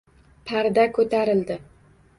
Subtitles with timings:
[0.51, 1.63] Parda ko‘tarildi.